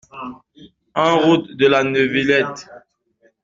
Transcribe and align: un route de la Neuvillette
un 0.95 1.13
route 1.13 1.51
de 1.51 1.67
la 1.67 1.83
Neuvillette 1.83 2.67